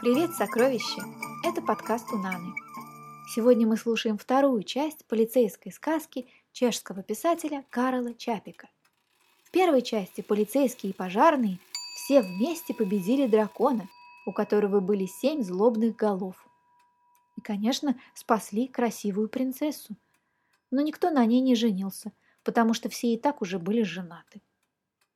[0.00, 1.02] Привет, сокровища!
[1.44, 2.54] Это подкаст Унаны.
[3.34, 8.68] Сегодня мы слушаем вторую часть полицейской сказки чешского писателя Карла Чапика.
[9.42, 11.58] В первой части полицейские и пожарные
[11.96, 13.88] все вместе победили дракона,
[14.24, 16.36] у которого были семь злобных голов.
[17.36, 19.96] И, конечно, спасли красивую принцессу.
[20.70, 22.12] Но никто на ней не женился,
[22.44, 24.42] потому что все и так уже были женаты.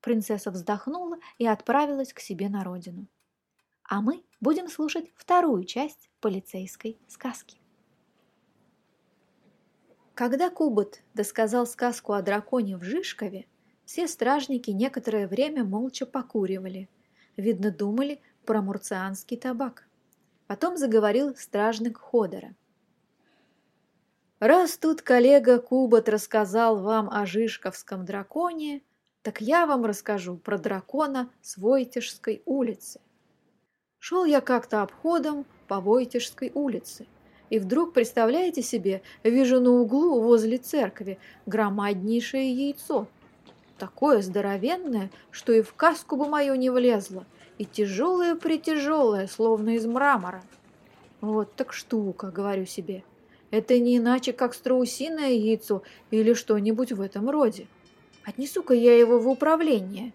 [0.00, 3.06] Принцесса вздохнула и отправилась к себе на родину
[3.92, 7.58] а мы будем слушать вторую часть полицейской сказки.
[10.14, 13.44] Когда Кубот досказал сказку о драконе в Жишкове,
[13.84, 16.88] все стражники некоторое время молча покуривали.
[17.36, 19.86] Видно, думали про мурцианский табак.
[20.46, 22.54] Потом заговорил стражник Ходора.
[24.38, 28.80] «Раз тут коллега Кубот рассказал вам о Жишковском драконе,
[29.20, 32.98] так я вам расскажу про дракона с Войтежской улицы.
[34.04, 37.06] Шел я как-то обходом по Войтежской улице.
[37.50, 43.06] И вдруг, представляете себе, вижу на углу возле церкви громаднейшее яйцо.
[43.78, 47.26] Такое здоровенное, что и в каску бы мою не влезло,
[47.58, 50.42] и тяжелое-притяжелое, словно из мрамора.
[51.20, 53.04] Вот так штука, говорю себе.
[53.52, 57.68] Это не иначе, как страусиное яйцо или что-нибудь в этом роде.
[58.24, 60.12] Отнесу-ка я его в управление,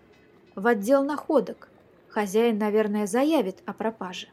[0.55, 1.69] в отдел находок.
[2.17, 4.29] Хозяин, наверное, заявит о пропаже.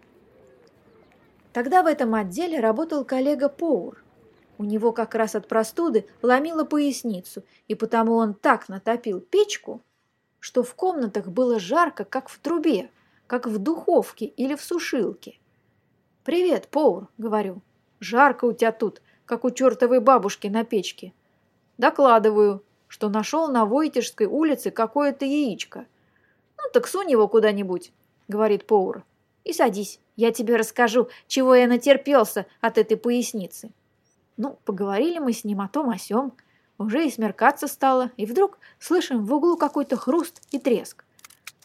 [1.53, 4.03] Тогда в этом отделе работал коллега Поур.
[4.57, 9.83] У него как раз от простуды ломило поясницу, и потому он так натопил печку,
[10.41, 12.89] что в комнатах было жарко, как в трубе,
[13.27, 15.39] как в духовке или в сушилке.
[16.25, 17.61] «Привет, Поур»,— говорю.
[18.01, 21.13] «Жарко у тебя тут, как у чертовой бабушки на печке».
[21.77, 25.85] Докладываю, что нашел на Войтежской улице какое-то яичко.
[26.65, 27.93] «Ну так сунь его куда-нибудь»,—
[28.29, 29.05] говорит Поур.
[29.45, 33.71] «И садись, я тебе расскажу, чего я натерпелся от этой поясницы».
[34.39, 36.33] Ну, поговорили мы с ним о том о сём.
[36.79, 41.05] Уже и смеркаться стало, и вдруг слышим в углу какой-то хруст и треск.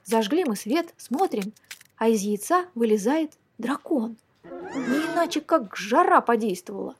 [0.04, 1.54] Зажгли мы свет, смотрим,
[1.98, 4.18] а из яйца вылезает дракон.
[4.44, 6.96] Не иначе, как жара подействовала.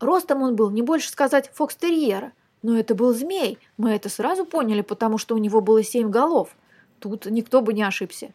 [0.00, 2.32] Ростом он был, не больше сказать, фокстерьера,
[2.62, 6.50] но это был змей, мы это сразу поняли, потому что у него было семь голов–
[7.04, 8.32] Тут никто бы не ошибся.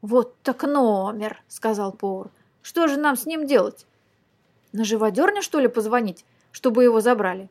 [0.00, 2.30] «Вот так номер»,— сказал повар.
[2.62, 3.86] «Что же нам с ним делать?
[4.72, 7.50] На живодерне, что ли, позвонить, чтобы его забрали?»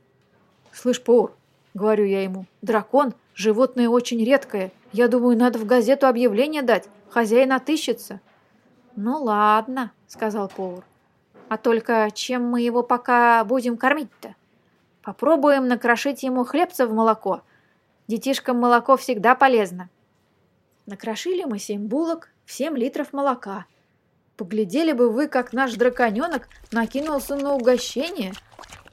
[0.72, 1.34] «Слышь, повар»,—
[1.75, 4.72] говорю я ему,— «дракон— животное очень редкое.
[4.91, 6.90] Я думаю, надо в газету объявление дать.
[7.08, 8.19] Хозяин отыщется».
[8.96, 10.84] «Ну ладно»,— сказал повар.
[11.50, 14.34] «А только чем мы его пока будем кормить-то?
[15.03, 17.44] Попробуем накрошить ему хлебца в молоко.
[18.08, 19.88] Детишкам молоко всегда полезно».
[20.91, 23.66] Накрошили мы семь булок семь литров молока.
[24.35, 28.34] Поглядели бы вы, как наш драконенок накинулся на угощение.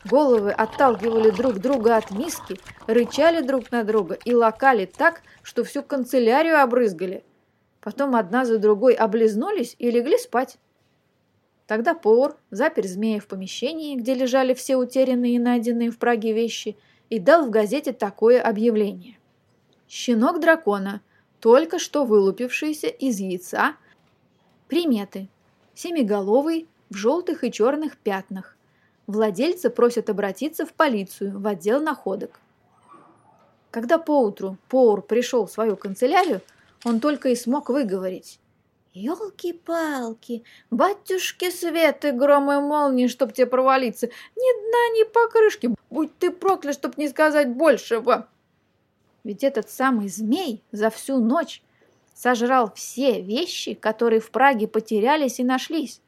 [0.04, 5.82] Головы отталкивали друг друга от миски, рычали друг на друга и лакали так, что всю
[5.82, 7.24] канцелярию обрызгали.
[7.80, 10.56] Потом одна за другой облизнулись и легли спать.
[11.66, 16.76] Тогда повар запер змея в помещении, где лежали все утерянные и найденные в Праге вещи,
[17.10, 19.18] и дал в газете такое объявление.
[19.88, 21.00] «Щенок дракона
[21.40, 23.76] только что вылупившийся из яйца.
[24.68, 25.28] Приметы.
[25.74, 28.56] Семиголовый, в желтых и черных пятнах.
[29.06, 32.40] Владельца просят обратиться в полицию, в отдел находок.
[33.70, 36.40] Когда поутру Поур пришел в свою канцелярию,
[36.84, 38.40] он только и смог выговорить.
[38.94, 44.08] «Елки-палки, батюшки светы, громы и молнии, чтоб тебе провалиться!
[44.34, 45.74] Ни дна, ни покрышки!
[45.90, 48.28] Будь ты проклят, чтоб не сказать большего!»
[49.28, 51.60] Ведь этот самый змей за всю ночь
[52.14, 56.00] сожрал все вещи, которые в Праге потерялись и нашлись.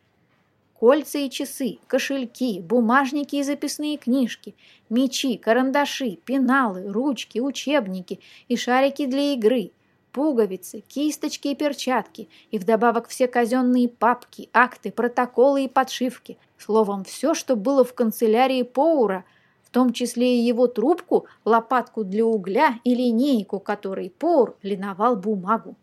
[0.73, 4.55] Кольца и часы, кошельки, бумажники и записные книжки,
[4.89, 9.73] мечи, карандаши, пеналы, ручки, учебники и шарики для игры,
[10.13, 16.39] пуговицы, кисточки и перчатки, и вдобавок все казенные папки, акты, протоколы и подшивки.
[16.57, 19.27] Словом, все, что было в канцелярии Поура–
[19.71, 25.77] в том числе и его трубку, лопатку для угля и линейку, которой Пор линовал бумагу.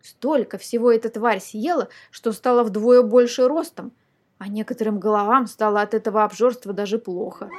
[0.00, 3.92] Столько всего эта тварь съела, что стало вдвое больше ростом,
[4.38, 7.50] а некоторым головам стало от этого обжорства даже плохо.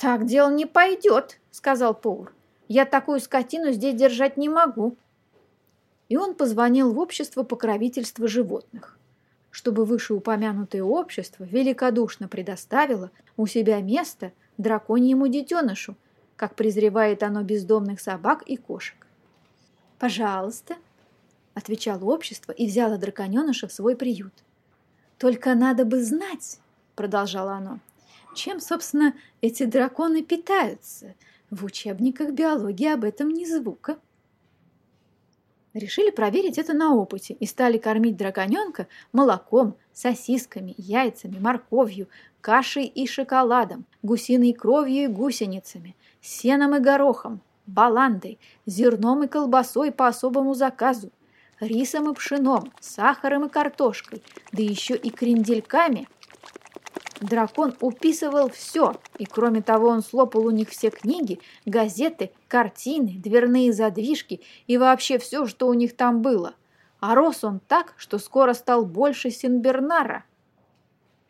[0.00, 2.32] «Так дело не пойдет»,— сказал повар.
[2.66, 4.96] «Я такую скотину здесь держать не могу».
[6.08, 8.98] И он позвонил в общество покровительства животных
[9.50, 15.96] чтобы вышеупомянутое общество великодушно предоставило у себя место драконьему детенышу,
[16.36, 19.06] как презревает оно бездомных собак и кошек.
[19.98, 20.76] «Пожалуйста».
[21.54, 24.32] отвечало общество и взяло драконеныша в свой приют.
[25.18, 26.58] «Только надо бы знать»,—
[26.94, 27.80] продолжало оно,—
[28.34, 31.14] «чем, собственно, эти драконы питаются.
[31.50, 33.98] В учебниках биологии об этом ни звука».
[35.72, 42.08] Решили проверить это на опыте и стали кормить драконенка молоком, сосисками, яйцами, морковью,
[42.40, 50.08] кашей и шоколадом, гусиной кровью и гусеницами, сеном и горохом, баландой, зерном и колбасой по
[50.08, 51.12] особому заказу,
[51.60, 56.08] рисом и пшеном, сахаром и картошкой, да еще и крендельками.
[57.20, 63.72] Дракон уписывал все, и кроме того он слопал у них все книги, газеты, картины, дверные
[63.72, 66.54] задвижки и вообще все, что у них там было.
[66.98, 70.24] А рос он так, что скоро стал больше Синбернара.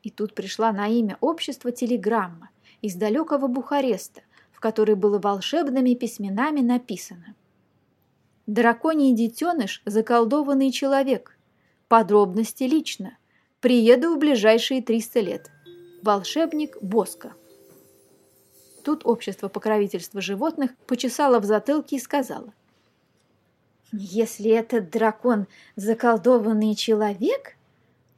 [0.03, 2.51] И тут пришла на имя общества телеграмма
[2.83, 4.23] из далекого Бухареста,
[4.53, 7.35] в которой было волшебными письменами написано
[8.47, 11.39] Драконий детеныш– заколдованный человек.
[11.87, 13.17] Подробности лично.
[13.61, 15.51] Приеду в ближайшие 300 лет.
[16.03, 17.33] Волшебник Боска.
[18.85, 22.53] Тут общество покровительства животных почесало в затылке и сказало.
[23.93, 27.57] «Если этот дракон– заколдованный человек,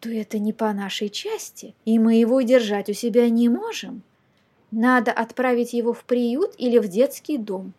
[0.01, 4.03] то это не по нашей части, и мы его держать у себя не можем.
[4.71, 7.75] Надо отправить его в приют или в детский дом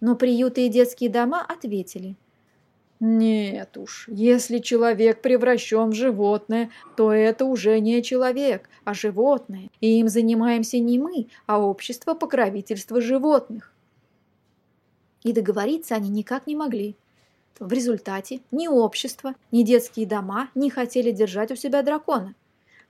[0.00, 2.16] но приюты и детские дома ответили.
[3.00, 10.00] Нет уж, если человек превращен в животное, то это уже не человек, а животное, и
[10.00, 13.72] им занимаемся не мы, а общество покровительства животных.
[15.22, 16.96] И договориться они никак не могли.
[17.60, 22.34] В результате ни общество, ни детские дома не хотели держать у себя дракона.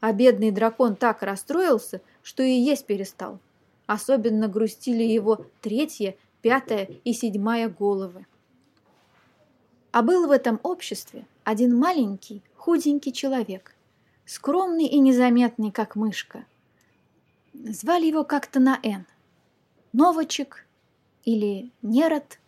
[0.01, 3.41] А бедный дракон так расстроился, что и есть перестал.
[3.87, 8.27] Особенно грустили его третье пятая и седьмая головы.
[9.91, 13.75] А был в этом обществе один маленький, худенький человек,
[14.27, 16.45] скромный и незаметный, как мышка.
[17.55, 19.07] Звали его как-то на «Н».
[19.93, 20.67] Новочек
[21.25, 22.39] или Нерод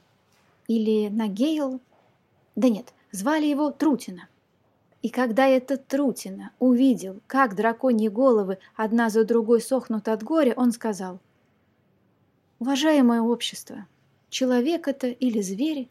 [0.69, 1.81] или Нагейл.
[2.57, 4.29] Да нет, звали его Трутина.
[5.03, 10.73] И когда этот Трутина увидел, как драконьи головы одна за другой сохнут от горя, он
[10.73, 11.19] сказал–
[12.61, 13.87] Уважаемое общество,
[14.29, 15.89] человек это или зверь,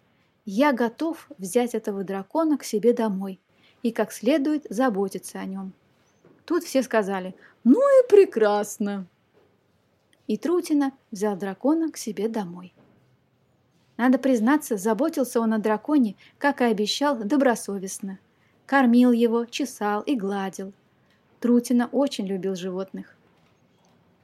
[0.52, 3.40] я готов взять этого дракона к себе домой
[3.84, 5.74] и как следует заботиться о нем.
[6.44, 9.06] Тут все сказали «Ну и прекрасно!»
[10.26, 12.74] И Трутина взял дракона к себе домой.
[13.98, 18.18] Надо признаться, заботился он о драконе, как и обещал, добросовестно.
[18.66, 20.74] Кормил его, чесал и гладил.
[21.40, 23.16] Трутина очень любил животных.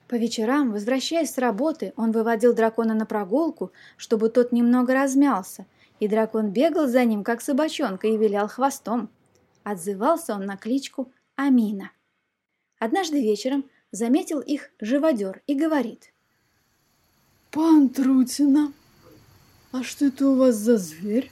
[0.07, 5.65] По вечерам, возвращаясь с работы, он выводил дракона на прогулку, чтобы тот немного размялся,
[5.99, 9.09] и дракон бегал за ним, как собачонка, и вилял хвостом.
[9.63, 11.91] Отзывался он на кличку Амина.
[12.79, 16.13] Однажды вечером заметил их живодер и говорит.
[17.51, 18.73] «Пан Трутина,
[19.71, 21.31] а что это у вас за зверь?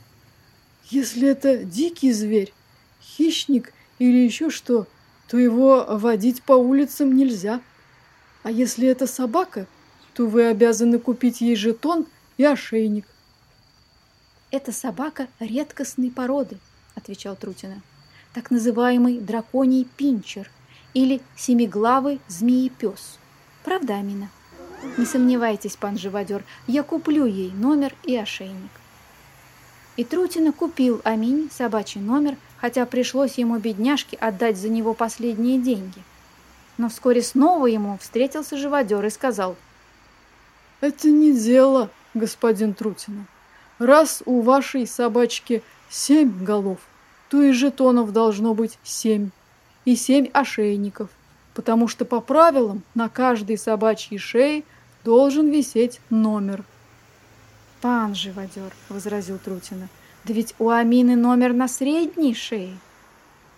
[0.86, 2.54] Если это дикий зверь,
[3.02, 4.88] хищник или еще что,
[5.28, 7.62] то его водить по улицам нельзя».
[8.44, 9.68] А если это собака,
[10.14, 12.06] то вы обязаны купить ей жетон
[12.38, 13.08] и ошейник.
[14.54, 16.60] «Это собака редкостной породы»,—
[16.96, 17.82] отвечал Трутина.
[18.36, 20.48] «Так называемый драконий пинчер
[20.94, 23.18] или семиглавый змеепес.
[23.64, 24.30] Правда, Амина?»
[24.98, 28.70] «Не сомневайтесь, пан живодер, я куплю ей номер и ошейник».
[29.98, 36.04] И Трутина купил Амине собачий номер, хотя пришлось ему, бедняжке, отдать за него последние деньги—
[36.78, 39.56] но вскоре снова ему встретился живодер и сказал.
[40.82, 43.26] «Это не дело, господин Трутина.
[43.84, 46.80] Раз у вашей собачки семь голов,
[47.30, 49.32] то и жетонов должно быть семь,
[49.84, 51.10] и семь ошейников,
[51.54, 54.64] потому что по правилам на каждой собачьей шее
[55.04, 56.64] должен висеть номер».
[57.82, 59.90] «Пан живодер»,— возразил Трутина,—
[60.24, 62.78] «да ведь у Амины номер на средней шее».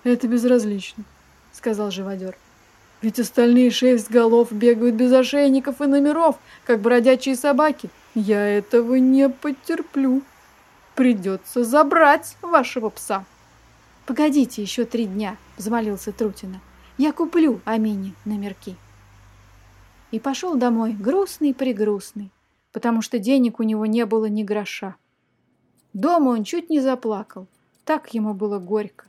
[0.03, 1.03] «Это безразлично»,—
[1.51, 2.35] сказал живодер.
[3.03, 7.91] Ведь остальные шесть голов бегают без ошейников и номеров, как бродячие собаки.
[8.15, 10.21] Я этого не потерплю.
[10.95, 13.25] Придется забрать вашего пса.
[14.05, 16.61] Погодите еще три дня, взмолился Трутина.
[16.97, 18.77] Я куплю Амине номерки.
[20.11, 22.31] И пошел домой грустный-пригрустный,
[22.71, 24.95] потому что денег у него не было ни гроша.
[25.91, 27.47] Дома он чуть не заплакал,
[27.83, 29.07] так ему было горько.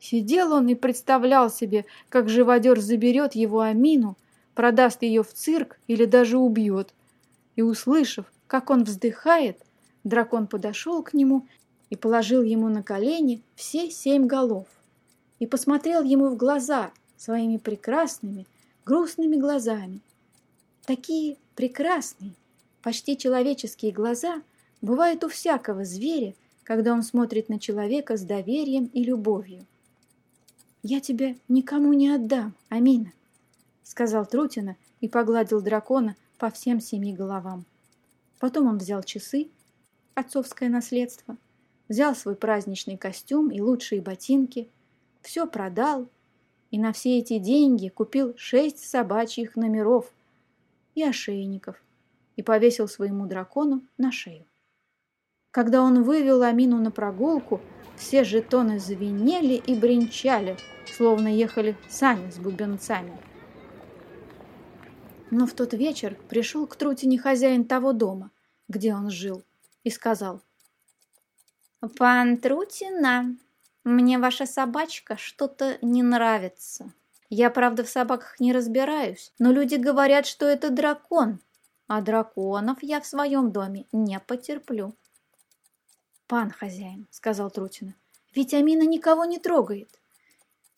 [0.00, 4.18] Сидел он и представлял себе, как живодер заберет его Амину,
[4.54, 6.92] продаст ее в цирк или даже убьет.
[7.56, 9.58] И, услышав, как он вздыхает,
[10.04, 11.46] дракон подошел к нему
[11.90, 14.66] и положил ему на колени все семь голов
[15.38, 18.46] и посмотрел ему в глаза своими прекрасными,
[18.84, 20.00] грустными глазами.
[20.86, 22.32] Такие прекрасные,
[22.82, 24.42] почти человеческие глаза
[24.82, 29.66] бывают у всякого зверя, когда он смотрит на человека с доверием и любовью.
[30.82, 33.12] «Я тебя никому не отдам, Амина»,—
[33.82, 37.64] сказал Трутина и погладил дракона по всем семи головам.
[38.44, 39.48] Потом он взял часы,
[40.12, 41.38] отцовское наследство,
[41.88, 44.68] взял свой праздничный костюм и лучшие ботинки,
[45.22, 46.10] все продал
[46.70, 50.12] и на все эти деньги купил шесть собачьих номеров
[50.94, 51.82] и ошейников
[52.36, 54.44] и повесил своему дракону на шею.
[55.50, 57.62] Когда он вывел Амину на прогулку,
[57.96, 60.58] все жетоны звенели и бренчали,
[60.94, 63.18] словно ехали сани с бубенцами.
[65.30, 68.30] Но в тот вечер пришел к Трутине хозяин того дома,
[68.68, 69.42] где он жил,
[69.82, 70.40] и сказал.
[71.98, 73.36] «Пан Трутина,
[73.84, 76.92] мне ваша собачка что-то не нравится.
[77.28, 81.40] Я, правда, в собаках не разбираюсь, но люди говорят, что это дракон,
[81.86, 84.94] а драконов я в своем доме не потерплю».
[86.26, 87.94] «Пан хозяин»,— сказал Трутина,—
[88.34, 90.00] «ведь Амина никого не трогает».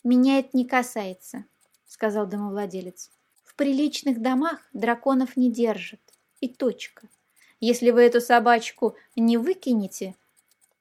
[0.03, 1.45] «Меня это не касается»,—
[1.87, 3.11] сказал домовладелец.
[3.45, 6.01] «В приличных домах драконов не держат.
[6.41, 7.09] И точка.
[7.61, 10.15] Если вы эту собачку не выкинете,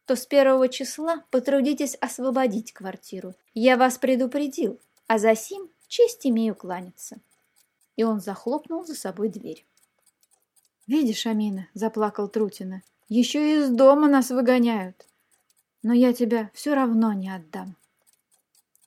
[0.06, 3.34] то с первого числа потрудитесь освободить квартиру.
[3.54, 7.18] Я вас предупредил, а за сим честь имею кланяться».
[7.96, 9.66] И он захлопнул за собой дверь.
[10.86, 15.06] «Видишь, Амина»,— заплакал Трутина,— еще и из дома нас выгоняют.
[15.84, 17.76] Но я тебя все равно не отдам.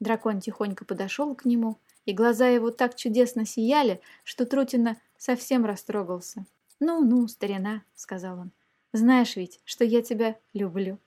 [0.01, 6.47] Дракон тихонько подошел к нему, и глаза его так чудесно сияли, что Трутина совсем растрогался.
[6.81, 8.51] «Ну-ну, старина»,— сказал он,—
[8.93, 10.99] «знаешь ведь, что я тебя люблю».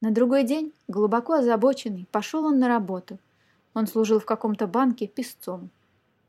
[0.00, 3.18] На другой день, глубоко озабоченный, пошел он на работу.
[3.74, 5.70] Он служил в каком-то банке песцом.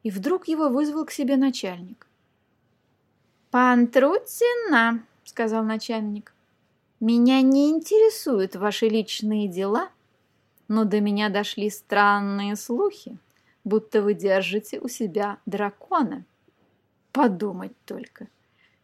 [0.04, 2.08] И вдруг его вызвал к себе начальник.
[3.52, 6.34] «Пан Трутина!»— сказал начальник.
[7.00, 9.90] «Меня не интересуют ваши личные дела,
[10.68, 13.18] но до меня дошли странные слухи,
[13.64, 16.26] будто вы держите у себя дракона.
[17.12, 18.28] Подумать только.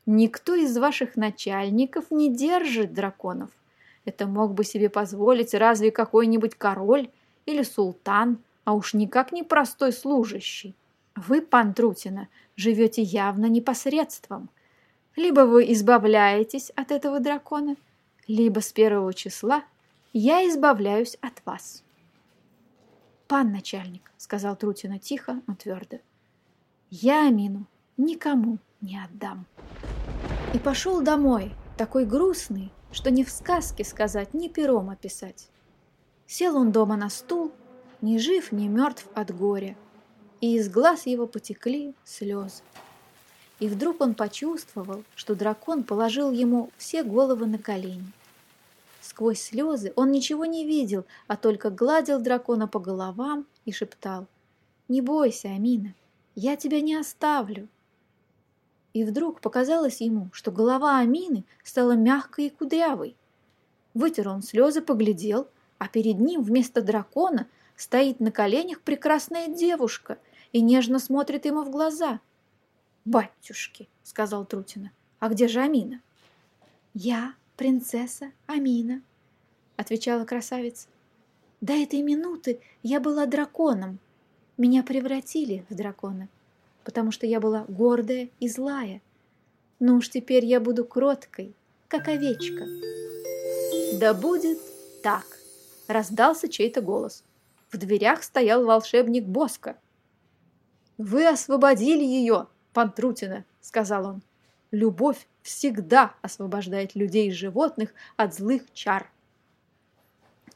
[0.05, 3.49] Никто из ваших начальников не держит драконов.
[4.05, 7.09] Это мог бы себе позволить разве какой-нибудь король
[7.45, 10.75] или султан, а уж никак не простой служащий.
[11.15, 14.49] Вы, пан Трутина, живете явно непосредством.
[15.15, 17.75] Либо вы избавляетесь от этого дракона,
[18.27, 19.63] либо с первого числа
[20.13, 21.83] я избавляюсь от вас.
[23.27, 25.97] «Пан начальник»,— сказал Трутина тихо, но твердо,—
[26.89, 27.65] «я Амину
[27.97, 29.45] никому не отдам».
[30.53, 35.49] И пошел домой, такой грустный, что ни в сказке сказать, ни пером описать.
[36.25, 37.51] Сел он дома на стул,
[38.01, 39.75] ни жив, ни мертв от горя,
[40.41, 42.63] и из глаз его потекли слезы.
[43.59, 48.11] И вдруг он почувствовал, что дракон положил ему все головы на колени.
[49.01, 54.27] Сквозь слезы он ничего не видел, а только гладил дракона по головам и шептал
[54.87, 55.95] «Не бойся, Амина,
[56.35, 57.67] я тебя не оставлю».
[58.97, 63.15] И вдруг показалось ему, что голова Амины стала мягкой и кудрявой.
[63.93, 70.17] Вытер он слезы, поглядел, а перед ним вместо дракона стоит на коленях прекрасная девушка
[70.51, 72.19] и нежно смотрит ему в глаза–
[73.07, 76.01] «Батюшки»,— сказал Трутина,— «а где же Амина?»
[76.93, 79.01] «Я принцесса Амина»,—
[79.77, 80.89] отвечала красавица.
[81.61, 83.99] «До этой минуты я была драконом.
[84.57, 86.27] Меня превратили в дракона,
[86.87, 89.01] потому что я была гордая и злая.
[89.77, 91.53] Но уж теперь я буду кроткой,
[91.89, 92.65] как овечка».
[93.99, 94.57] «Да будет
[95.03, 95.25] так!»—
[95.89, 97.25] раздался чей-то голос.
[97.71, 99.75] В дверях стоял волшебник Боска.
[100.97, 104.21] «Вы освободили ее!» пан Трутина»,— сказал он.
[104.71, 109.11] «Любовь всегда освобождает людей и животных от злых чар».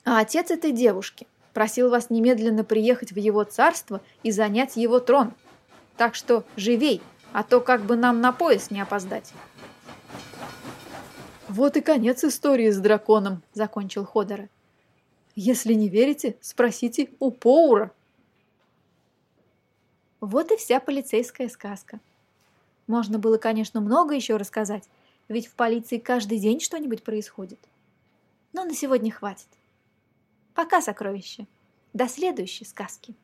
[0.06, 5.34] А отец этой девушки просил вас немедленно приехать в его царство и занять его трон.
[5.98, 7.02] Так что живей,
[7.34, 9.34] а то как бы нам на пояс не опоздать.
[11.48, 14.50] Вот и конец истории с драконом, закончил Ходора.
[15.36, 17.92] Если не верите, спросите у Поура.
[20.20, 22.00] Вот и вся полицейская сказка.
[22.88, 24.88] Можно было, конечно, много еще рассказать,
[25.28, 27.60] ведь в полиции каждый день что-нибудь происходит.
[28.54, 29.48] Но на сегодня хватит.
[30.54, 31.48] Пока, сокровище.
[31.94, 33.16] До следующей сказки.